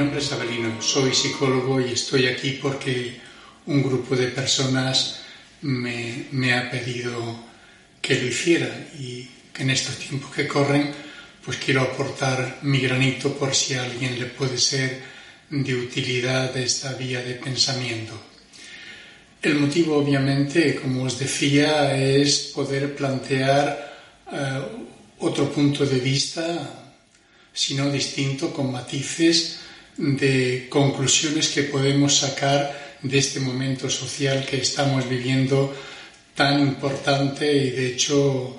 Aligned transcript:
Nombre 0.00 0.20
es 0.20 0.32
Abelino, 0.32 0.80
soy 0.80 1.14
psicólogo 1.14 1.78
y 1.78 1.92
estoy 1.92 2.26
aquí 2.26 2.52
porque 2.52 3.20
un 3.66 3.82
grupo 3.82 4.16
de 4.16 4.28
personas 4.28 5.20
me, 5.60 6.24
me 6.30 6.54
ha 6.54 6.70
pedido 6.70 7.44
que 8.00 8.18
lo 8.18 8.26
hiciera 8.26 8.88
y 8.98 9.28
que 9.52 9.62
en 9.62 9.68
estos 9.68 9.98
tiempos 9.98 10.30
que 10.34 10.48
corren 10.48 10.90
pues 11.44 11.58
quiero 11.58 11.82
aportar 11.82 12.60
mi 12.62 12.80
granito 12.80 13.34
por 13.34 13.54
si 13.54 13.74
a 13.74 13.82
alguien 13.82 14.18
le 14.18 14.24
puede 14.24 14.56
ser 14.56 15.02
de 15.50 15.74
utilidad 15.74 16.56
esta 16.56 16.94
vía 16.94 17.22
de 17.22 17.34
pensamiento. 17.34 18.18
El 19.42 19.56
motivo, 19.56 19.98
obviamente, 19.98 20.76
como 20.76 21.02
os 21.02 21.18
decía, 21.18 21.94
es 21.94 22.52
poder 22.54 22.96
plantear 22.96 24.24
eh, 24.32 24.62
otro 25.18 25.52
punto 25.52 25.84
de 25.84 25.98
vista, 25.98 26.94
si 27.52 27.74
no 27.74 27.90
distinto, 27.92 28.50
con 28.50 28.72
matices 28.72 29.60
de 30.00 30.66
conclusiones 30.70 31.50
que 31.50 31.64
podemos 31.64 32.16
sacar 32.16 32.96
de 33.02 33.18
este 33.18 33.38
momento 33.38 33.90
social 33.90 34.46
que 34.46 34.56
estamos 34.56 35.06
viviendo 35.06 35.76
tan 36.34 36.58
importante 36.60 37.44
y 37.52 37.70
de 37.70 37.86
hecho 37.88 38.56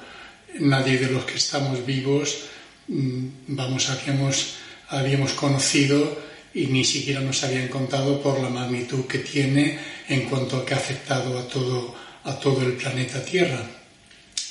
nadie 0.59 0.99
de 0.99 1.09
los 1.09 1.25
que 1.25 1.37
estamos 1.37 1.83
vivos 1.83 2.45
mm, 2.87 3.57
vamos 3.57 3.89
habíamos 3.89 4.55
habíamos 4.89 5.33
conocido 5.33 6.15
y 6.53 6.67
ni 6.67 6.85
siquiera 6.85 7.21
nos 7.21 7.43
habían 7.43 7.69
contado 7.69 8.21
por 8.21 8.39
la 8.39 8.49
magnitud 8.49 9.05
que 9.07 9.19
tiene 9.19 9.79
en 10.09 10.29
cuanto 10.29 10.57
a 10.57 10.65
que 10.65 10.75
ha 10.75 10.77
afectado 10.77 11.39
a 11.39 11.47
todo 11.47 11.95
a 12.23 12.39
todo 12.39 12.61
el 12.61 12.73
planeta 12.73 13.25
Tierra. 13.25 13.65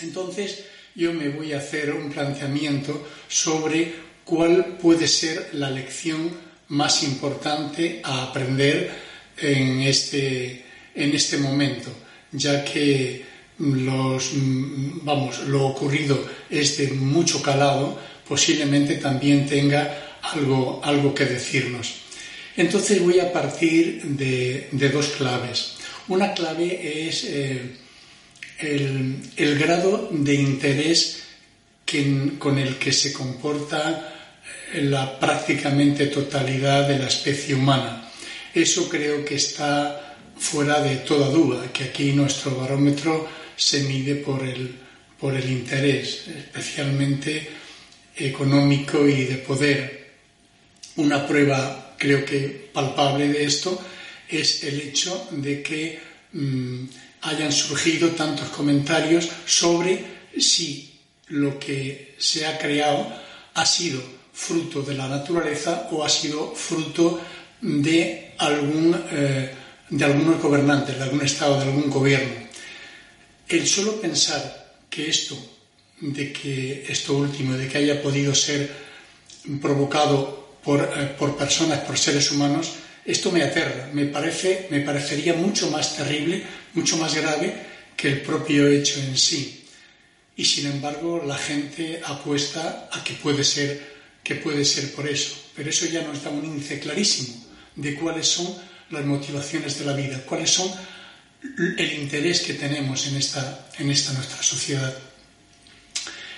Entonces, 0.00 0.64
yo 0.96 1.12
me 1.12 1.28
voy 1.28 1.52
a 1.52 1.58
hacer 1.58 1.92
un 1.92 2.10
planteamiento 2.10 3.06
sobre 3.28 3.94
cuál 4.24 4.76
puede 4.78 5.06
ser 5.06 5.50
la 5.52 5.70
lección 5.70 6.49
más 6.70 7.02
importante 7.02 8.00
a 8.02 8.24
aprender 8.24 8.90
en 9.36 9.80
este, 9.82 10.64
en 10.94 11.14
este 11.14 11.38
momento 11.38 11.90
ya 12.32 12.64
que 12.64 13.24
los, 13.58 14.30
vamos, 15.02 15.40
lo 15.46 15.66
ocurrido 15.66 16.22
es 16.48 16.78
de 16.78 16.88
mucho 16.92 17.42
calado, 17.42 17.98
posiblemente 18.26 18.96
también 18.96 19.46
tenga 19.46 20.18
algo, 20.22 20.80
algo 20.82 21.14
que 21.14 21.26
decirnos. 21.26 21.94
Entonces 22.56 23.02
voy 23.02 23.20
a 23.20 23.32
partir 23.32 24.02
de, 24.02 24.68
dos 24.92 25.08
claves. 25.08 25.76
Una 26.08 26.32
clave 26.34 27.08
es 27.08 27.24
eh, 27.24 27.76
el, 28.58 29.58
grado 29.58 30.08
de 30.12 30.34
interés 30.34 31.22
con 32.38 32.58
el 32.58 32.76
que 32.76 32.92
se 32.92 33.12
comporta 33.12 34.19
la 34.74 35.18
prácticamente 35.18 36.06
totalidad 36.06 36.88
de 36.88 36.98
la 36.98 37.06
especie 37.06 37.54
humana. 37.54 38.10
Eso 38.54 38.88
creo 38.88 39.24
que 39.24 39.36
está 39.36 40.16
fuera 40.38 40.80
de 40.80 40.96
toda 40.96 41.28
duda 41.28 41.72
que 41.72 41.84
aquí 41.84 42.12
nuestro 42.12 42.56
barómetro 42.56 43.28
se 43.56 43.82
mide 43.82 44.16
por 44.16 44.42
el, 44.42 44.74
por 45.18 45.34
el 45.34 45.48
interés, 45.50 46.26
especialmente 46.28 47.48
económico 48.16 49.06
y 49.06 49.24
de 49.24 49.36
poder. 49.36 50.10
Una 50.96 51.26
prueba, 51.26 51.94
creo 51.98 52.24
que 52.24 52.70
palpable 52.72 53.28
de 53.28 53.44
esto, 53.44 53.80
es 54.28 54.64
el 54.64 54.80
hecho 54.80 55.28
de 55.32 55.62
que 55.62 56.00
mm, 56.32 56.84
hayan 57.22 57.52
surgido 57.52 58.10
tantos 58.10 58.48
comentarios 58.48 59.28
sobre 59.46 60.04
si 60.38 60.98
lo 61.28 61.58
que 61.58 62.14
se 62.18 62.46
ha 62.46 62.58
creado 62.58 63.12
ha 63.54 63.66
sido 63.66 64.19
fruto 64.40 64.80
de 64.82 64.94
la 64.94 65.06
naturaleza 65.06 65.88
o 65.92 66.02
ha 66.02 66.08
sido 66.08 66.54
fruto 66.54 67.20
de 67.60 68.34
algún 68.38 68.96
eh, 69.12 69.54
de 69.90 70.04
algunos 70.04 70.40
gobernantes, 70.40 70.96
de 70.96 71.02
algún 71.02 71.22
Estado, 71.22 71.58
de 71.58 71.64
algún 71.64 71.90
gobierno. 71.90 72.32
El 73.48 73.66
solo 73.66 74.00
pensar 74.00 74.78
que 74.88 75.10
esto, 75.10 75.36
de 76.00 76.32
que 76.32 76.86
esto 76.88 77.14
último, 77.14 77.54
de 77.54 77.68
que 77.68 77.78
haya 77.78 78.00
podido 78.00 78.34
ser 78.34 78.70
provocado 79.60 80.58
por, 80.62 80.80
eh, 80.80 81.14
por 81.18 81.36
personas, 81.36 81.80
por 81.80 81.98
seres 81.98 82.30
humanos, 82.30 82.72
esto 83.04 83.32
me 83.32 83.42
aterra, 83.42 83.90
me, 83.92 84.06
parece, 84.06 84.68
me 84.70 84.80
parecería 84.80 85.34
mucho 85.34 85.70
más 85.70 85.96
terrible, 85.96 86.42
mucho 86.74 86.96
más 86.96 87.14
grave 87.14 87.52
que 87.96 88.08
el 88.08 88.20
propio 88.22 88.68
hecho 88.68 89.00
en 89.00 89.16
sí. 89.16 89.64
Y 90.36 90.44
sin 90.44 90.66
embargo, 90.66 91.22
la 91.26 91.36
gente 91.36 92.00
apuesta 92.04 92.88
a 92.92 93.02
que 93.02 93.14
puede 93.14 93.42
ser, 93.42 93.99
que 94.22 94.36
puede 94.36 94.64
ser 94.64 94.92
por 94.92 95.08
eso. 95.08 95.36
Pero 95.54 95.70
eso 95.70 95.86
ya 95.86 96.02
nos 96.02 96.22
da 96.22 96.30
un 96.30 96.44
índice 96.44 96.78
clarísimo 96.78 97.44
de 97.76 97.94
cuáles 97.94 98.26
son 98.26 98.54
las 98.90 99.04
motivaciones 99.04 99.78
de 99.78 99.84
la 99.84 99.92
vida, 99.92 100.22
cuáles 100.24 100.50
son 100.50 100.70
el 101.78 101.92
interés 101.94 102.40
que 102.40 102.54
tenemos 102.54 103.06
en 103.06 103.16
esta, 103.16 103.68
en 103.78 103.90
esta 103.90 104.12
nuestra 104.12 104.42
sociedad. 104.42 104.94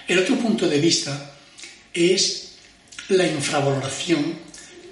El 0.06 0.18
otro 0.18 0.36
punto 0.36 0.68
de 0.68 0.80
vista 0.80 1.32
es 1.92 2.52
la 3.08 3.26
infravaloración 3.26 4.38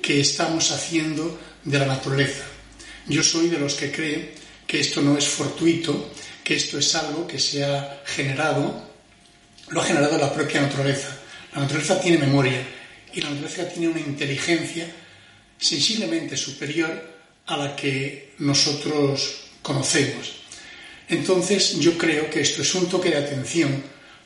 que 0.02 0.20
estamos 0.20 0.70
haciendo 0.72 1.38
de 1.64 1.78
la 1.78 1.86
naturaleza. 1.86 2.44
Yo 3.06 3.22
soy 3.22 3.48
de 3.48 3.58
los 3.58 3.74
que 3.74 3.92
creen 3.92 4.30
que 4.66 4.80
esto 4.80 5.02
no 5.02 5.16
es 5.16 5.26
fortuito, 5.26 6.12
que 6.42 6.56
esto 6.56 6.78
es 6.78 6.94
algo 6.94 7.26
que 7.26 7.38
se 7.38 7.64
ha 7.64 8.02
generado, 8.06 8.88
lo 9.68 9.80
ha 9.80 9.84
generado 9.84 10.18
la 10.18 10.32
propia 10.32 10.62
naturaleza. 10.62 11.16
La 11.54 11.62
naturaleza 11.62 12.00
tiene 12.00 12.18
memoria 12.18 12.64
y 13.14 13.20
la 13.20 13.30
naturaleza 13.30 13.68
tiene 13.68 13.88
una 13.88 14.00
inteligencia 14.00 14.86
sensiblemente 15.58 16.36
superior 16.36 16.90
a 17.46 17.56
la 17.56 17.76
que 17.76 18.34
nosotros 18.38 19.42
conocemos. 19.62 20.40
Entonces 21.08 21.78
yo 21.78 21.98
creo 21.98 22.30
que 22.30 22.40
esto 22.40 22.62
es 22.62 22.74
un 22.74 22.88
toque 22.88 23.10
de 23.10 23.18
atención 23.18 23.82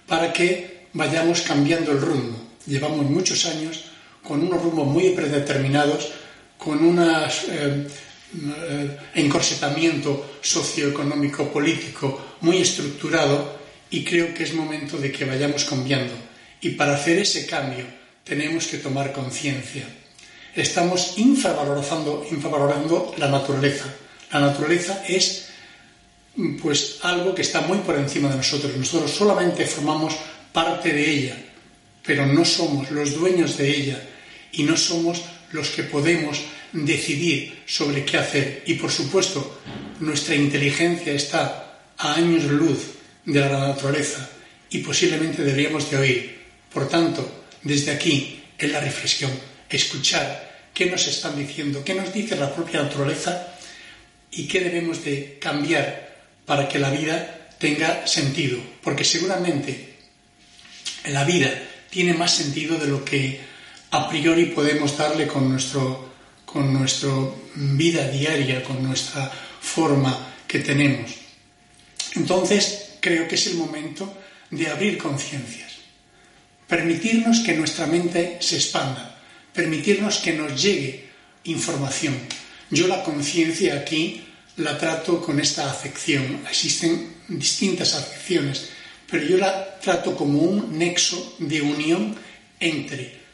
para 0.06 0.32
que 0.32 0.86
vayamos 0.92 1.40
cambiando 1.40 1.92
el 1.92 2.00
rumbo. 2.00 2.38
Llevamos 2.66 3.04
muchos 3.06 3.46
años 3.46 3.84
con 4.22 4.40
unos 4.40 4.62
rumbos 4.62 4.86
muy 4.86 5.10
predeterminados, 5.10 6.12
con 6.58 6.84
un 6.84 6.98
eh, 7.00 7.86
eh, 8.34 8.98
encorsetamiento 9.14 10.38
socioeconómico 10.40 11.52
político 11.52 12.36
muy 12.40 12.58
estructurado 12.58 13.58
y 13.90 14.04
creo 14.04 14.34
que 14.34 14.44
es 14.44 14.54
momento 14.54 14.98
de 14.98 15.10
que 15.10 15.24
vayamos 15.24 15.64
cambiando. 15.64 16.14
Y 16.60 16.70
para 16.70 16.94
hacer 16.94 17.18
ese 17.18 17.46
cambio 17.46 18.03
tenemos 18.24 18.66
que 18.66 18.78
tomar 18.78 19.12
conciencia 19.12 19.86
estamos 20.54 21.18
infravalorando, 21.18 22.26
infravalorando 22.30 23.14
la 23.18 23.28
naturaleza. 23.28 23.92
La 24.32 24.40
naturaleza 24.40 25.04
es 25.06 25.48
pues 26.60 26.98
algo 27.02 27.34
que 27.34 27.42
está 27.42 27.60
muy 27.62 27.78
por 27.78 27.96
encima 27.96 28.28
de 28.30 28.36
nosotros. 28.36 28.76
Nosotros 28.76 29.10
solamente 29.10 29.66
formamos 29.66 30.14
parte 30.52 30.92
de 30.92 31.10
ella, 31.10 31.36
pero 32.04 32.26
no 32.26 32.44
somos 32.44 32.90
los 32.90 33.14
dueños 33.14 33.56
de 33.56 33.70
ella 33.70 34.02
y 34.52 34.62
no 34.62 34.76
somos 34.76 35.22
los 35.52 35.70
que 35.70 35.84
podemos 35.84 36.40
decidir 36.72 37.62
sobre 37.66 38.04
qué 38.04 38.18
hacer. 38.18 38.62
Y 38.66 38.74
por 38.74 38.90
supuesto, 38.90 39.60
nuestra 40.00 40.34
inteligencia 40.34 41.12
está 41.12 41.80
a 41.96 42.14
años 42.14 42.44
luz 42.44 42.78
de 43.24 43.40
la 43.40 43.68
naturaleza 43.68 44.28
y 44.70 44.78
posiblemente 44.78 45.42
deberíamos 45.42 45.90
de 45.90 45.96
oír. 45.96 46.44
Por 46.72 46.88
tanto, 46.88 47.43
desde 47.64 47.92
aquí, 47.92 48.42
en 48.58 48.72
la 48.72 48.80
reflexión, 48.80 49.32
escuchar 49.68 50.68
qué 50.72 50.86
nos 50.86 51.06
están 51.06 51.36
diciendo, 51.36 51.82
qué 51.84 51.94
nos 51.94 52.12
dice 52.12 52.36
la 52.36 52.54
propia 52.54 52.82
naturaleza 52.82 53.54
y 54.30 54.46
qué 54.46 54.60
debemos 54.60 55.04
de 55.04 55.38
cambiar 55.40 56.14
para 56.44 56.68
que 56.68 56.78
la 56.78 56.90
vida 56.90 57.48
tenga 57.58 58.06
sentido. 58.06 58.58
Porque 58.82 59.04
seguramente 59.04 59.94
la 61.06 61.24
vida 61.24 61.50
tiene 61.90 62.14
más 62.14 62.34
sentido 62.34 62.78
de 62.78 62.86
lo 62.86 63.04
que 63.04 63.40
a 63.90 64.08
priori 64.08 64.46
podemos 64.46 64.96
darle 64.96 65.26
con 65.26 65.56
con 66.44 66.72
nuestra 66.72 67.10
vida 67.54 68.08
diaria, 68.08 68.62
con 68.62 68.82
nuestra 68.82 69.30
forma 69.60 70.34
que 70.46 70.60
tenemos. 70.60 71.10
Entonces, 72.14 72.96
creo 73.00 73.26
que 73.26 73.34
es 73.34 73.46
el 73.48 73.54
momento 73.54 74.18
de 74.50 74.68
abrir 74.68 74.98
conciencias, 74.98 75.73
permitirnos 76.68 77.40
que 77.40 77.54
nuestra 77.54 77.86
mente 77.86 78.38
se 78.40 78.56
expanda, 78.56 79.20
permitirnos 79.52 80.18
que 80.18 80.32
nos 80.32 80.60
llegue 80.60 81.08
información. 81.44 82.14
Yo 82.70 82.86
la 82.88 83.02
conciencia 83.02 83.74
aquí 83.74 84.24
la 84.56 84.78
trato 84.78 85.20
con 85.20 85.40
esta 85.40 85.70
afección. 85.70 86.40
Existen 86.48 87.14
distintas 87.28 87.94
afecciones, 87.94 88.70
pero 89.10 89.24
yo 89.24 89.36
la 89.36 89.78
trato 89.80 90.16
como 90.16 90.40
un 90.40 90.78
nexo 90.78 91.36
de 91.38 91.60
unión 91.62 92.16
entre 92.60 93.24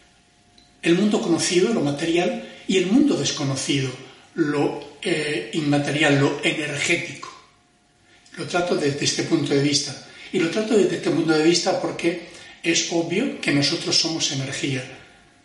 el 0.82 0.94
mundo 0.94 1.20
conocido, 1.20 1.72
lo 1.72 1.80
material, 1.80 2.48
y 2.66 2.78
el 2.78 2.86
mundo 2.86 3.16
desconocido, 3.16 3.90
lo 4.34 4.98
eh, 5.02 5.50
inmaterial, 5.54 6.18
lo 6.20 6.40
energético. 6.42 7.28
Lo 8.36 8.46
trato 8.46 8.76
desde 8.76 9.04
este 9.04 9.24
punto 9.24 9.52
de 9.52 9.62
vista. 9.62 10.06
Y 10.32 10.38
lo 10.38 10.50
trato 10.50 10.76
desde 10.76 10.96
este 10.96 11.10
punto 11.10 11.32
de 11.32 11.42
vista 11.42 11.80
porque 11.80 12.29
es 12.62 12.88
obvio 12.92 13.40
que 13.40 13.52
nosotros 13.52 13.96
somos 13.96 14.32
energía 14.32 14.84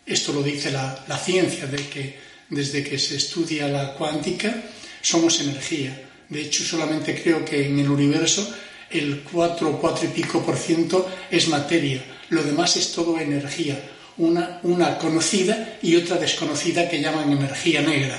esto 0.06 0.32
lo 0.32 0.42
dice 0.42 0.70
la, 0.70 1.04
la 1.08 1.18
ciencia, 1.18 1.66
de 1.66 1.84
que 1.88 2.16
desde 2.48 2.84
que 2.84 2.96
se 2.96 3.16
estudia 3.16 3.66
la 3.66 3.94
cuántica 3.94 4.54
somos 5.02 5.40
energía. 5.40 6.00
De 6.28 6.42
hecho, 6.42 6.62
solamente 6.62 7.20
creo 7.20 7.44
que 7.44 7.66
en 7.66 7.80
el 7.80 7.90
universo 7.90 8.48
el 8.88 9.22
4 9.22 9.68
o 9.68 9.80
4 9.80 10.04
y 10.04 10.08
pico 10.08 10.44
por 10.46 10.56
ciento 10.56 11.10
es 11.28 11.48
materia, 11.48 12.04
lo 12.30 12.42
demás 12.44 12.76
es 12.76 12.92
todo 12.92 13.18
energía, 13.18 13.82
una, 14.18 14.60
una 14.62 14.96
conocida 14.96 15.78
y 15.82 15.96
otra 15.96 16.18
desconocida 16.18 16.88
que 16.88 17.00
llaman 17.02 17.32
energía 17.32 17.82
negra. 17.82 18.16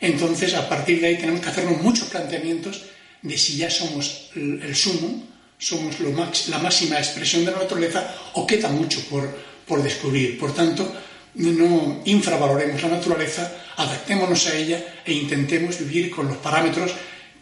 Entonces, 0.00 0.54
a 0.54 0.66
partir 0.66 1.00
de 1.00 1.08
ahí 1.08 1.18
tenemos 1.18 1.42
que 1.42 1.50
hacernos 1.50 1.82
muchos 1.82 2.08
planteamientos 2.08 2.84
de 3.20 3.36
si 3.36 3.56
ya 3.56 3.68
somos 3.68 4.30
el, 4.34 4.74
sumo, 4.74 5.27
somos 5.58 5.98
lo 5.98 6.10
la 6.10 6.58
máxima 6.58 6.98
expresión 6.98 7.44
de 7.44 7.50
la 7.50 7.58
naturaleza 7.58 8.14
o 8.34 8.46
queda 8.46 8.68
mucho 8.68 9.02
por, 9.10 9.26
por 9.66 9.82
descubrir. 9.82 10.38
Por 10.38 10.54
tanto, 10.54 10.86
no 11.34 12.02
infravaloremos 12.04 12.82
la 12.82 12.88
naturaleza, 12.88 13.52
adaptémonos 13.76 14.46
a 14.46 14.56
ella 14.56 15.02
e 15.04 15.12
intentemos 15.12 15.78
vivir 15.78 16.10
con 16.10 16.28
los 16.28 16.38
parámetros 16.38 16.92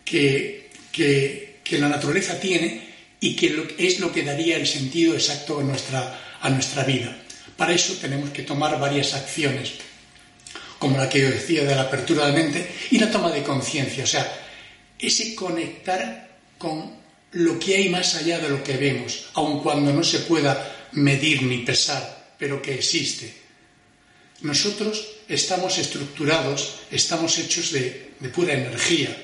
que, 0.05 0.71
que, 0.91 1.61
que 1.63 1.79
la 1.79 1.89
naturaleza 1.89 2.41
tiene 2.41 2.87
y 3.21 3.37
que 3.37 3.75
es 3.79 4.01
lo 4.01 4.13
que 4.13 4.23
daría 4.23 4.57
el 4.57 4.67
sentido 4.67 5.15
exacto 5.15 5.61
a 5.61 5.63
nuestra, 5.63 6.39
a 6.41 6.51
nuestra 6.51 6.85
vida. 6.85 7.17
Para 7.57 7.73
eso 7.73 7.95
tenemos 7.95 8.31
que 8.31 8.43
tomar 8.43 8.79
varias 8.79 9.15
acciones, 9.15 9.75
como 10.79 10.99
la 10.99 11.09
que 11.09 11.21
yo 11.21 11.31
decía 11.31 11.65
de 11.65 11.75
la 11.75 11.83
apertura 11.83 12.27
de 12.27 12.33
mente 12.33 12.71
y 12.91 12.99
la 12.99 13.11
toma 13.11 13.31
de 13.31 13.43
conciencia, 13.43 14.05
o 14.05 14.07
sea, 14.07 14.31
ese 14.99 15.35
conectar 15.35 16.29
con 16.59 17.06
lo 17.37 17.59
que 17.59 17.77
hay 17.77 17.89
más 17.91 18.15
allá 18.15 18.39
de 18.39 18.49
lo 18.49 18.65
que 18.65 18.79
vemos, 18.79 19.29
aun 19.35 19.61
cuando 19.61 19.93
no 19.93 20.03
se 20.03 20.21
pueda 20.21 20.89
medir 20.93 21.43
ni 21.43 21.59
pesar, 21.59 22.33
pero 22.39 22.63
que 22.63 22.75
existe. 22.75 23.31
Nosotros 24.41 25.07
estamos 25.29 25.77
estructurados, 25.77 26.81
estamos 26.91 27.37
hechos 27.37 27.73
de, 27.73 28.09
pura 28.33 28.55
energía 28.55 29.15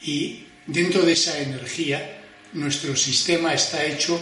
y 0.00 0.44
dentro 0.66 1.02
de 1.02 1.12
esa 1.12 1.38
energía 1.38 2.22
nuestro 2.54 2.96
sistema 2.96 3.52
está 3.52 3.84
hecho, 3.84 4.18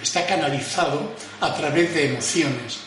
está 0.00 0.24
canalizado 0.24 1.16
a 1.40 1.52
través 1.56 1.92
de 1.94 2.06
emociones. 2.06 2.78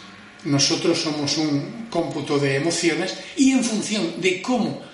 Nosotros 0.46 1.00
somos 1.00 1.38
un 1.38 1.88
cómputo 1.90 2.40
de 2.40 2.56
emociones 2.56 3.16
y 3.36 3.52
en 3.52 3.64
función 3.64 4.22
de 4.22 4.42
cómo 4.42 4.93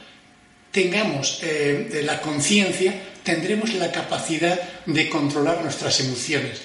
tengamos 0.71 1.39
eh, 1.43 2.01
la 2.05 2.21
conciencia, 2.21 2.93
tendremos 3.23 3.73
la 3.73 3.91
capacidad 3.91 4.59
de 4.85 5.09
controlar 5.09 5.61
nuestras 5.63 5.99
emociones. 5.99 6.61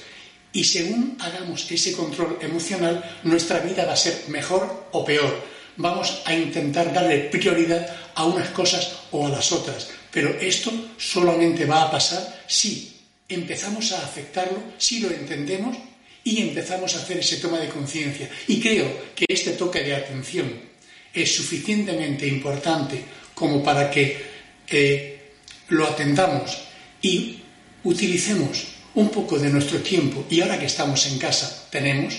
Y 0.52 0.64
según 0.64 1.16
hagamos 1.20 1.70
ese 1.70 1.92
control 1.92 2.38
emocional, 2.40 3.02
nuestra 3.24 3.58
vida 3.58 3.84
va 3.84 3.94
a 3.94 3.96
ser 3.96 4.24
mejor 4.28 4.88
o 4.92 5.04
peor. 5.04 5.42
Vamos 5.76 6.22
a 6.24 6.34
intentar 6.34 6.92
darle 6.92 7.18
prioridad 7.30 7.84
a 8.14 8.24
unas 8.24 8.50
cosas 8.50 8.92
o 9.10 9.26
a 9.26 9.30
las 9.30 9.50
otras. 9.50 9.90
Pero 10.12 10.30
esto 10.40 10.70
solamente 10.96 11.66
va 11.66 11.82
a 11.82 11.90
pasar 11.90 12.44
si 12.46 12.94
empezamos 13.28 13.90
a 13.92 14.04
aceptarlo, 14.04 14.62
si 14.78 15.00
lo 15.00 15.10
entendemos 15.10 15.76
y 16.22 16.40
empezamos 16.40 16.94
a 16.94 17.00
hacer 17.00 17.18
ese 17.18 17.38
toma 17.38 17.58
de 17.58 17.68
conciencia. 17.68 18.30
Y 18.46 18.60
creo 18.60 18.86
que 19.16 19.26
este 19.28 19.52
toque 19.52 19.82
de 19.82 19.96
atención 19.96 20.52
es 21.12 21.34
suficientemente 21.34 22.28
importante 22.28 23.02
como 23.34 23.62
para 23.62 23.90
que 23.90 24.24
eh, 24.68 25.32
lo 25.68 25.86
atendamos 25.86 26.58
y 27.02 27.40
utilicemos 27.82 28.74
un 28.94 29.08
poco 29.10 29.38
de 29.38 29.50
nuestro 29.50 29.80
tiempo, 29.80 30.24
y 30.30 30.40
ahora 30.40 30.58
que 30.58 30.66
estamos 30.66 31.06
en 31.06 31.18
casa 31.18 31.66
tenemos, 31.70 32.14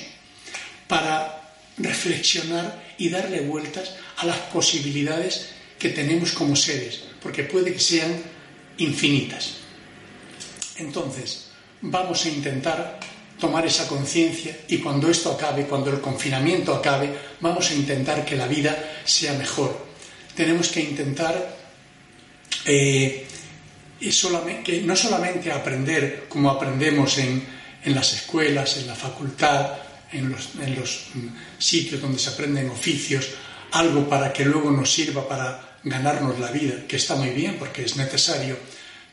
para 0.87 1.55
reflexionar 1.77 2.83
y 2.97 3.09
darle 3.09 3.41
vueltas 3.41 3.95
a 4.17 4.25
las 4.25 4.37
posibilidades 4.53 5.49
que 5.79 5.89
tenemos 5.89 6.31
como 6.31 6.55
seres, 6.55 7.03
porque 7.21 7.43
puede 7.43 7.73
que 7.73 7.79
sean 7.79 8.21
infinitas. 8.77 9.55
Entonces, 10.77 11.47
vamos 11.81 12.25
a 12.25 12.29
intentar 12.29 12.99
tomar 13.39 13.65
esa 13.65 13.87
conciencia 13.87 14.57
y 14.67 14.77
cuando 14.79 15.09
esto 15.09 15.31
acabe, 15.31 15.65
cuando 15.65 15.89
el 15.89 16.01
confinamiento 16.01 16.73
acabe, 16.73 17.09
vamos 17.41 17.69
a 17.71 17.73
intentar 17.73 18.25
que 18.25 18.35
la 18.35 18.47
vida 18.47 19.01
sea 19.05 19.33
mejor. 19.33 19.84
Tenemos 20.35 20.69
que 20.69 20.81
intentar 20.81 21.55
eh, 22.65 23.25
que 23.99 24.81
no 24.81 24.95
solamente 24.95 25.51
aprender 25.51 26.25
como 26.27 26.49
aprendemos 26.49 27.17
en, 27.17 27.43
en, 27.83 27.95
las 27.95 28.13
escuelas, 28.13 28.77
en 28.77 28.87
la 28.87 28.95
facultad, 28.95 29.77
en 30.11 30.29
los, 30.29 30.49
en 30.61 30.75
los 30.75 31.07
sitios 31.57 32.01
donde 32.01 32.19
se 32.19 32.29
aprenden 32.29 32.69
oficios, 32.69 33.29
algo 33.71 34.07
para 34.07 34.31
que 34.31 34.45
luego 34.45 34.71
nos 34.71 34.91
sirva 34.91 35.27
para 35.27 35.77
ganarnos 35.83 36.39
la 36.39 36.51
vida, 36.51 36.85
que 36.87 36.97
está 36.97 37.15
muy 37.15 37.29
bien 37.29 37.57
porque 37.57 37.83
es 37.83 37.95
necesario, 37.95 38.57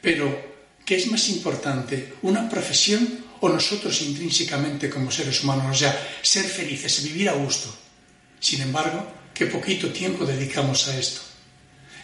pero 0.00 0.52
¿qué 0.84 0.96
es 0.96 1.06
más 1.10 1.28
importante? 1.28 2.14
¿Una 2.22 2.48
profesión 2.48 3.06
o 3.40 3.48
nosotros 3.48 4.00
intrínsecamente 4.02 4.88
como 4.88 5.10
seres 5.10 5.42
humanos? 5.44 5.66
O 5.70 5.74
sea, 5.78 5.92
ser 6.22 6.44
felices, 6.44 7.02
vivir 7.04 7.28
a 7.28 7.34
gusto. 7.34 7.72
Sin 8.40 8.62
embargo, 8.62 9.21
qué 9.34 9.46
poquito 9.46 9.88
tiempo 9.90 10.24
dedicamos 10.24 10.88
a 10.88 10.98
esto. 10.98 11.20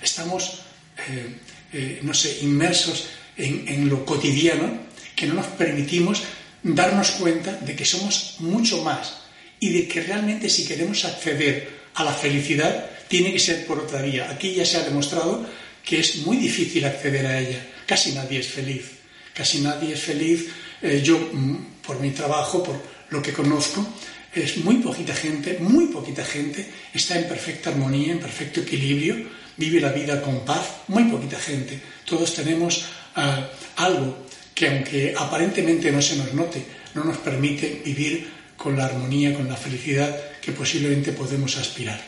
Estamos, 0.02 0.60
eh, 1.08 1.36
eh, 1.72 2.00
no 2.02 2.14
sé, 2.14 2.38
inmersos 2.42 3.06
en, 3.36 3.66
en 3.68 3.88
lo 3.88 4.04
cotidiano 4.04 4.88
que 5.14 5.26
no 5.26 5.34
nos 5.34 5.46
permitimos 5.46 6.22
darnos 6.62 7.12
cuenta 7.12 7.52
de 7.52 7.74
que 7.74 7.84
somos 7.84 8.36
mucho 8.38 8.82
más 8.82 9.14
y 9.60 9.70
de 9.70 9.88
que 9.88 10.02
realmente 10.02 10.48
si 10.48 10.66
queremos 10.66 11.04
acceder 11.04 11.68
a 11.94 12.04
la 12.04 12.12
felicidad 12.12 12.90
tiene 13.08 13.32
que 13.32 13.38
ser 13.38 13.66
por 13.66 13.80
otra 13.80 14.02
vía. 14.02 14.30
Aquí 14.30 14.54
ya 14.54 14.64
se 14.64 14.76
ha 14.76 14.82
demostrado 14.82 15.44
que 15.84 16.00
es 16.00 16.18
muy 16.18 16.36
difícil 16.36 16.84
acceder 16.84 17.26
a 17.26 17.40
ella. 17.40 17.66
Casi 17.86 18.12
nadie 18.12 18.40
es 18.40 18.48
feliz. 18.48 18.90
Casi 19.34 19.60
nadie 19.60 19.94
es 19.94 20.00
feliz. 20.00 20.48
Eh, 20.82 21.00
yo, 21.02 21.18
mm, 21.32 21.80
por 21.84 21.98
mi 22.00 22.10
trabajo, 22.10 22.62
por 22.62 22.80
lo 23.10 23.22
que 23.22 23.32
conozco, 23.32 23.86
es 24.34 24.58
muy 24.58 24.76
poquita 24.76 25.14
gente, 25.14 25.58
muy 25.60 25.86
poquita 25.86 26.24
gente 26.24 26.66
está 26.92 27.18
en 27.18 27.28
perfecta 27.28 27.70
armonía, 27.70 28.12
en 28.12 28.20
perfecto 28.20 28.60
equilibrio, 28.60 29.16
vive 29.56 29.80
la 29.80 29.92
vida 29.92 30.20
con 30.22 30.44
paz, 30.44 30.82
muy 30.88 31.04
poquita 31.04 31.38
gente. 31.38 31.80
Todos 32.04 32.34
tenemos 32.34 32.84
ah, 33.16 33.48
algo 33.76 34.26
que 34.54 34.68
aunque 34.68 35.14
aparentemente 35.16 35.90
no 35.92 36.02
se 36.02 36.16
nos 36.16 36.34
note, 36.34 36.62
no 36.94 37.04
nos 37.04 37.18
permite 37.18 37.82
vivir 37.84 38.28
con 38.56 38.76
la 38.76 38.86
armonía, 38.86 39.34
con 39.34 39.48
la 39.48 39.56
felicidad 39.56 40.14
que 40.40 40.52
posiblemente 40.52 41.12
podemos 41.12 41.56
aspirar. 41.56 42.00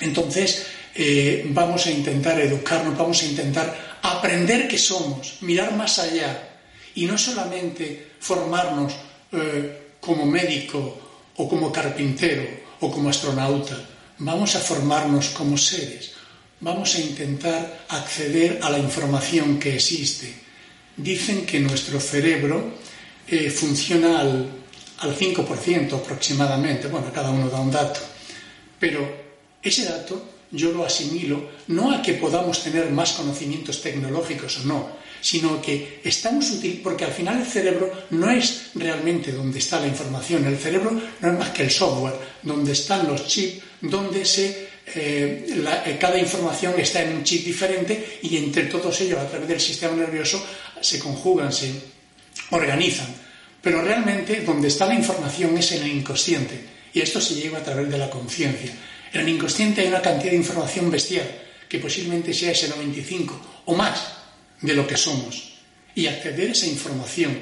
Entonces, 0.00 0.66
eh, 0.94 1.46
vamos 1.50 1.86
a 1.86 1.90
intentar 1.90 2.38
educarnos, 2.40 2.96
vamos 2.96 3.22
a 3.22 3.26
intentar 3.26 3.98
aprender 4.02 4.68
que 4.68 4.78
somos, 4.78 5.38
mirar 5.40 5.74
más 5.74 5.98
allá 5.98 6.58
y 6.94 7.06
no 7.06 7.16
solamente 7.16 8.12
formarnos 8.20 8.94
eh, 9.32 9.96
como 10.00 10.26
médico 10.26 11.05
o 11.36 11.48
como 11.48 11.72
carpintero 11.72 12.44
o 12.80 12.90
como 12.90 13.08
astronauta, 13.08 13.76
vamos 14.18 14.56
a 14.56 14.60
formarnos 14.60 15.30
como 15.30 15.56
seres, 15.56 16.12
vamos 16.60 16.96
a 16.96 17.00
intentar 17.00 17.86
acceder 17.88 18.60
a 18.62 18.70
la 18.70 18.78
información 18.78 19.58
que 19.58 19.76
existe. 19.76 20.32
Dicen 20.96 21.44
que 21.44 21.60
nuestro 21.60 22.00
cerebro 22.00 22.72
eh, 23.28 23.50
funciona 23.50 24.20
al 24.20 24.66
al 24.98 25.16
5% 25.16 25.92
aproximadamente, 25.92 26.88
bueno, 26.88 27.12
cada 27.12 27.30
uno 27.30 27.48
da 27.48 27.60
un 27.60 27.70
dato, 27.70 28.00
pero 28.78 29.04
ese 29.62 29.84
dato 29.84 30.46
yo 30.50 30.72
lo 30.72 30.86
asimilo 30.86 31.50
no 31.68 31.92
a 31.92 32.00
que 32.00 32.14
podamos 32.14 32.62
tener 32.62 32.90
más 32.90 33.12
conocimientos 33.12 33.82
tecnológicos 33.82 34.60
o 34.60 34.64
no, 34.64 34.88
sino 35.26 35.60
que 35.60 35.98
estamos 36.04 36.48
útiles, 36.52 36.78
porque 36.84 37.04
al 37.04 37.10
final 37.10 37.40
el 37.40 37.46
cerebro 37.46 37.90
no 38.10 38.30
es 38.30 38.70
realmente 38.76 39.32
donde 39.32 39.58
está 39.58 39.80
la 39.80 39.88
información, 39.88 40.46
el 40.46 40.56
cerebro 40.56 40.92
no 40.92 41.28
es 41.28 41.36
más 41.36 41.50
que 41.50 41.64
el 41.64 41.70
software, 41.72 42.14
donde 42.44 42.70
están 42.70 43.08
los 43.08 43.26
chips, 43.26 43.60
donde 43.80 44.24
se, 44.24 44.68
eh, 44.94 45.64
eh, 45.84 45.96
cada 45.98 46.16
información 46.16 46.78
está 46.78 47.02
en 47.02 47.16
un 47.16 47.24
chip 47.24 47.44
diferente 47.44 48.20
y 48.22 48.36
entre 48.36 48.66
todos 48.66 49.00
ellos, 49.00 49.18
a 49.18 49.28
través 49.28 49.48
del 49.48 49.60
sistema 49.60 49.96
nervioso, 49.96 50.40
se 50.80 51.00
conjugan, 51.00 51.52
se 51.52 51.72
organizan. 52.50 53.12
Pero 53.60 53.82
realmente 53.82 54.42
donde 54.42 54.68
está 54.68 54.86
la 54.86 54.94
información 54.94 55.58
es 55.58 55.72
en 55.72 55.82
el 55.82 55.90
inconsciente 55.90 56.54
y 56.94 57.00
esto 57.00 57.20
se 57.20 57.34
lleva 57.34 57.58
a 57.58 57.64
través 57.64 57.90
de 57.90 57.98
la 57.98 58.08
conciencia. 58.08 58.70
En 59.12 59.22
el 59.22 59.28
inconsciente 59.30 59.80
hay 59.80 59.88
una 59.88 60.00
cantidad 60.00 60.30
de 60.30 60.36
información 60.36 60.88
bestial 60.88 61.26
que 61.68 61.80
posiblemente 61.80 62.32
sea 62.32 62.52
ese 62.52 62.68
95 62.68 63.64
o 63.64 63.74
más 63.74 64.15
de 64.60 64.74
lo 64.74 64.86
que 64.86 64.96
somos. 64.96 65.52
Y 65.94 66.06
acceder 66.06 66.50
a 66.50 66.52
esa 66.52 66.66
información 66.66 67.38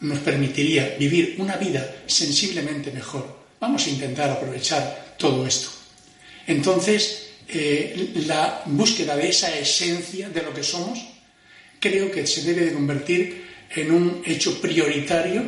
nos 0.00 0.18
permitiría 0.20 0.96
vivir 0.98 1.36
una 1.38 1.56
vida 1.56 2.02
sensiblemente 2.06 2.90
mejor. 2.90 3.38
Vamos 3.60 3.86
a 3.86 3.90
intentar 3.90 4.30
aprovechar 4.30 5.16
todo 5.18 5.46
esto. 5.46 5.68
Entonces, 6.46 7.28
eh, 7.48 8.12
la 8.26 8.62
búsqueda 8.66 9.16
de 9.16 9.28
esa 9.28 9.54
esencia 9.56 10.28
de 10.30 10.42
lo 10.42 10.54
que 10.54 10.62
somos 10.62 10.98
creo 11.78 12.10
que 12.10 12.26
se 12.26 12.42
debe 12.42 12.66
de 12.66 12.72
convertir 12.72 13.44
en 13.74 13.90
un 13.90 14.22
hecho 14.24 14.60
prioritario 14.60 15.42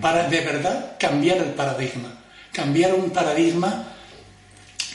para 0.00 0.28
de 0.28 0.40
verdad 0.40 0.96
cambiar 0.98 1.38
el 1.38 1.54
paradigma, 1.54 2.22
cambiar 2.52 2.94
un 2.94 3.10
paradigma 3.10 3.92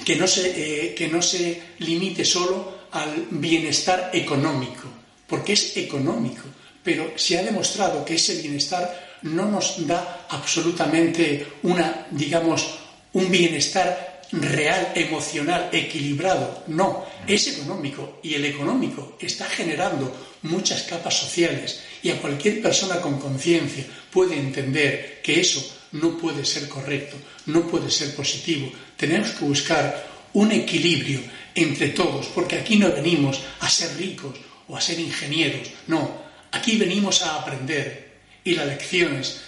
que 0.06 0.16
no 0.16 0.28
se, 0.28 0.54
eh, 0.56 0.96
que 0.96 1.08
no 1.08 1.22
se 1.22 1.62
limite 1.80 2.24
solo 2.24 2.82
al 2.92 3.28
bienestar 3.32 4.12
económico, 4.14 4.88
porque 5.32 5.54
es 5.54 5.78
económico, 5.78 6.44
pero 6.84 7.14
se 7.16 7.40
ha 7.40 7.44
demostrado 7.44 8.04
que 8.04 8.16
ese 8.16 8.42
bienestar 8.42 9.18
no 9.22 9.46
nos 9.46 9.88
da 9.88 10.28
absolutamente 10.30 11.48
una, 11.64 12.08
digamos, 12.12 12.80
un 13.14 13.32
bienestar 13.32 14.24
real, 14.34 14.92
emocional, 14.94 15.70
equilibrado. 15.72 16.64
No, 16.68 17.06
es 17.26 17.48
económico 17.48 18.20
y 18.24 18.34
el 18.34 18.44
económico 18.44 19.16
está 19.22 19.46
generando 19.46 20.14
muchas 20.44 20.84
capas 20.84 21.18
sociales 21.18 21.80
y 22.04 22.10
a 22.10 22.20
cualquier 22.20 22.62
persona 22.62 23.00
con 23.00 23.18
conciencia 23.18 23.86
puede 24.12 24.38
entender 24.38 25.22
que 25.24 25.40
eso 25.40 25.64
no 25.94 26.18
puede 26.18 26.44
ser 26.44 26.68
correcto, 26.68 27.16
no 27.46 27.62
puede 27.68 27.90
ser 27.90 28.14
positivo. 28.16 28.70
Tenemos 28.98 29.30
que 29.32 29.46
buscar 29.46 30.12
un 30.34 30.52
equilibrio 30.52 31.22
entre 31.56 31.90
todos, 31.90 32.28
porque 32.28 32.58
aquí 32.58 32.76
no 32.76 32.92
venimos 32.92 33.40
a 33.62 33.70
ser 33.70 33.96
ricos 33.98 34.51
o 34.72 34.78
a 34.78 34.82
ser 34.82 35.00
ingenieros, 35.00 35.68
no, 35.88 36.24
aquí 36.50 36.78
venimos 36.78 37.22
a 37.24 37.36
aprender 37.36 38.24
y 38.46 38.56
las 38.56 38.68
lecciones 38.68 39.42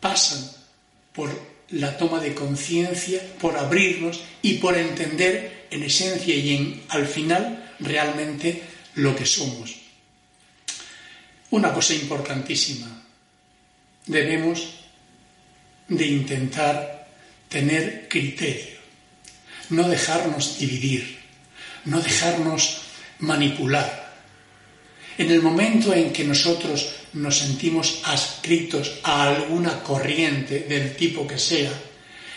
pasan 0.00 0.40
por 1.12 1.28
la 1.68 1.98
toma 1.98 2.18
de 2.18 2.34
conciencia, 2.34 3.20
por 3.40 3.58
abrirnos 3.58 4.22
y 4.40 4.54
por 4.54 4.76
entender 4.76 5.66
en 5.70 5.82
esencia 5.82 6.34
y 6.34 6.56
en 6.56 6.82
al 6.88 7.06
final 7.06 7.74
realmente 7.78 8.62
lo 8.94 9.14
que 9.14 9.26
somos. 9.26 9.76
Una 11.50 11.72
cosa 11.74 11.92
importantísima, 11.92 12.88
debemos 14.06 14.80
de 15.88 16.06
intentar 16.06 17.06
tener 17.50 18.08
criterio, 18.08 18.78
no 19.68 19.88
dejarnos 19.88 20.58
dividir, 20.58 21.18
no 21.84 22.00
dejarnos 22.00 22.80
manipular. 23.18 24.03
En 25.16 25.30
el 25.30 25.42
momento 25.42 25.94
en 25.94 26.12
que 26.12 26.24
nosotros 26.24 26.90
nos 27.12 27.38
sentimos 27.38 28.00
adscritos 28.04 28.98
a 29.04 29.28
alguna 29.28 29.82
corriente 29.82 30.60
del 30.60 30.96
tipo 30.96 31.26
que 31.26 31.38
sea, 31.38 31.72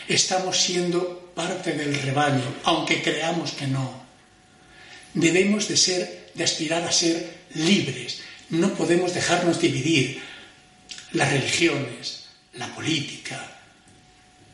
estamos 0.08 0.58
siendo 0.58 1.32
parte 1.34 1.74
del 1.74 2.00
rebaño, 2.02 2.62
aunque 2.64 3.02
creamos 3.02 3.52
que 3.52 3.68
no. 3.68 4.06
Debemos 5.14 5.68
de 5.68 5.78
ser, 5.78 6.32
de 6.36 6.44
aspirar 6.44 6.84
a 6.84 6.92
ser 6.92 7.46
libres. 7.56 8.20
No 8.50 8.74
podemos 8.74 9.14
dejarnos 9.14 9.60
dividir. 9.60 10.22
Las 11.14 11.32
religiones, 11.32 12.26
la 12.56 12.68
política, 12.76 13.40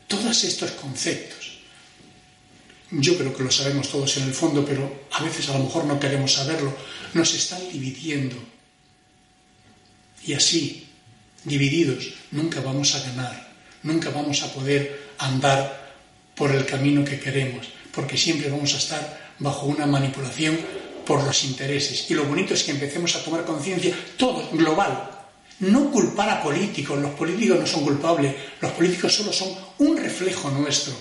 todos 0.06 0.44
estos 0.44 0.70
conceptos. 0.72 1.43
Yo 2.96 3.18
creo 3.18 3.34
que 3.34 3.42
lo 3.42 3.50
sabemos 3.50 3.88
todos 3.88 4.16
en 4.18 4.24
el 4.24 4.34
fondo, 4.34 4.64
pero 4.64 5.06
a 5.12 5.22
veces 5.22 5.48
a 5.48 5.58
lo 5.58 5.64
mejor 5.64 5.84
no 5.84 5.98
queremos 5.98 6.32
saberlo. 6.32 6.72
Nos 7.14 7.34
están 7.34 7.60
dividiendo 7.70 8.36
y 10.26 10.32
así, 10.32 10.86
divididos, 11.44 12.14
nunca 12.30 12.60
vamos 12.60 12.94
a 12.94 13.00
ganar, 13.00 13.52
nunca 13.82 14.10
vamos 14.10 14.42
a 14.42 14.52
poder 14.52 15.10
andar 15.18 15.94
por 16.34 16.50
el 16.50 16.64
camino 16.64 17.04
que 17.04 17.20
queremos, 17.20 17.66
porque 17.92 18.16
siempre 18.16 18.48
vamos 18.48 18.74
a 18.74 18.78
estar 18.78 19.34
bajo 19.38 19.66
una 19.66 19.86
manipulación 19.86 20.58
por 21.04 21.22
los 21.22 21.44
intereses. 21.44 22.10
Y 22.10 22.14
lo 22.14 22.24
bonito 22.24 22.54
es 22.54 22.64
que 22.64 22.70
empecemos 22.70 23.14
a 23.16 23.22
tomar 23.22 23.44
conciencia, 23.44 23.94
todo, 24.16 24.48
global. 24.52 25.10
No 25.60 25.90
culpar 25.90 26.30
a 26.30 26.42
políticos, 26.42 26.98
los 26.98 27.12
políticos 27.12 27.60
no 27.60 27.66
son 27.66 27.84
culpables, 27.84 28.34
los 28.60 28.72
políticos 28.72 29.14
solo 29.14 29.32
son 29.32 29.54
un 29.78 29.96
reflejo 29.96 30.50
nuestro. 30.50 30.94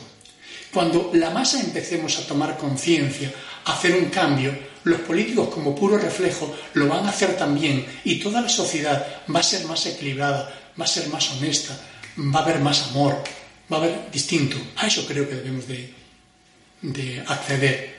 Cuando 0.73 1.11
la 1.13 1.29
masa 1.29 1.61
empecemos 1.61 2.17
a 2.17 2.25
tomar 2.25 2.57
conciencia, 2.57 3.31
a 3.65 3.73
hacer 3.73 3.93
un 3.93 4.09
cambio, 4.09 4.57
los 4.85 5.01
políticos 5.01 5.49
como 5.49 5.75
puro 5.75 5.99
reflejo 5.99 6.53
lo 6.73 6.87
van 6.87 7.05
a 7.05 7.09
hacer 7.09 7.37
también 7.37 7.85
y 8.03 8.15
toda 8.15 8.41
la 8.41 8.49
sociedad 8.49 9.21
va 9.33 9.39
a 9.39 9.43
ser 9.43 9.65
más 9.65 9.85
equilibrada, 9.85 10.71
va 10.79 10.85
a 10.85 10.87
ser 10.87 11.07
más 11.09 11.29
honesta, 11.31 11.79
va 12.17 12.39
a 12.39 12.43
haber 12.43 12.59
más 12.59 12.89
amor, 12.89 13.23
va 13.71 13.77
a 13.77 13.79
haber 13.81 14.11
distinto. 14.11 14.57
A 14.77 14.87
eso 14.87 15.05
creo 15.05 15.29
que 15.29 15.35
debemos 15.35 15.65
de, 15.67 17.23
acceder. 17.27 17.95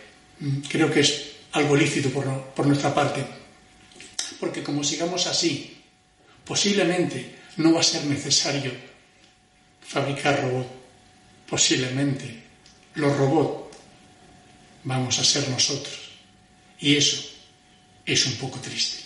Creo 0.69 0.91
que 0.91 1.01
es 1.01 1.31
algo 1.53 1.77
lícito 1.77 2.11
por, 2.11 2.27
por 2.57 2.67
nuestra 2.67 2.93
parte. 2.93 3.25
Porque 4.41 4.65
como 4.65 4.83
sigamos 4.83 5.29
así, 5.29 5.81
posiblemente 6.45 7.37
no 7.59 7.73
va 7.73 7.81
a 7.81 7.85
ser 7.85 8.05
necesario 8.07 8.73
fabricar 9.81 10.43
robots. 10.43 10.69
Posiblemente 11.49 12.44
los 12.95 13.17
robots 13.17 13.77
vamos 14.85 15.19
a 15.19 15.25
ser 15.25 15.49
nosotros. 15.49 16.11
Y 16.79 16.97
eso 16.97 17.23
es 18.05 18.27
un 18.27 18.35
poco 18.35 18.59
triste. 18.59 19.03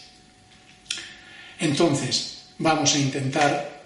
Entonces, 1.61 2.49
vamos 2.59 2.95
a 2.95 2.99
intentar 2.99 3.78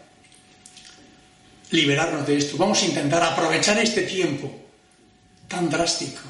liberarnos 1.71 2.27
de 2.27 2.37
esto, 2.37 2.57
vamos 2.59 2.83
a 2.83 2.87
intentar 2.87 3.23
aprovechar 3.23 3.79
este 3.79 4.03
tiempo 4.03 4.53
tan 5.49 5.71
drástico, 5.71 6.21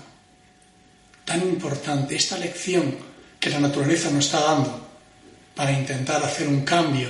tan 1.24 1.40
importante, 1.42 2.14
esta 2.14 2.38
lección 2.38 2.96
que 3.40 3.50
la 3.50 3.58
naturaleza 3.58 4.10
nos 4.10 4.26
está 4.26 4.40
dando 4.40 4.88
para 5.54 5.72
intentar 5.72 6.22
hacer 6.22 6.46
un 6.46 6.64
cambio, 6.64 7.08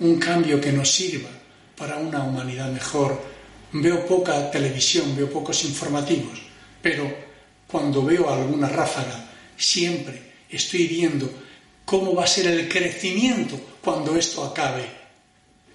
un 0.00 0.18
cambio 0.18 0.60
que 0.60 0.72
nos 0.72 0.90
sirva 0.90 1.28
para 1.76 1.96
una 1.96 2.22
humanidad 2.22 2.70
mejor. 2.70 3.33
Veo 3.74 4.06
poca 4.06 4.50
televisión, 4.54 5.16
veo 5.16 5.26
pocos 5.26 5.64
informativos, 5.64 6.38
pero 6.80 7.10
cuando 7.66 8.04
veo 8.06 8.30
alguna 8.30 8.68
ráfaga 8.68 9.34
siempre 9.56 10.46
estoy 10.48 10.86
viendo 10.86 11.28
cómo 11.84 12.14
va 12.14 12.22
a 12.22 12.28
ser 12.28 12.46
el 12.46 12.68
crecimiento 12.68 13.58
cuando 13.82 14.14
esto 14.14 14.44
acabe. 14.44 14.86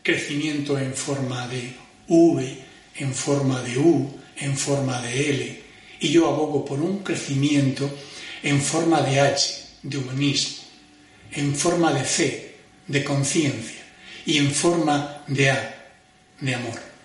Crecimiento 0.01 0.79
en 0.79 0.93
forma 0.93 1.45
de 1.49 1.75
V, 2.07 2.57
en 2.95 3.13
forma 3.13 3.61
de 3.61 3.77
U, 3.77 4.09
en 4.37 4.55
forma 4.55 5.01
de 5.01 5.29
L. 5.29 5.63
Y 5.99 6.07
yo 6.07 6.29
abogo 6.29 6.63
por 6.63 6.79
un 6.79 6.99
crecimiento 6.99 7.89
en 8.41 8.61
forma 8.61 9.01
de 9.01 9.19
H, 9.19 9.75
de 9.83 9.97
humanismo, 9.97 10.63
en 11.33 11.53
forma 11.53 11.91
de 11.91 12.05
C, 12.05 12.55
de 12.87 13.03
conciencia, 13.03 13.83
y 14.25 14.37
en 14.37 14.51
forma 14.51 15.23
de 15.27 15.51
A, 15.51 15.91
de 16.39 16.55
amor. 16.55 16.98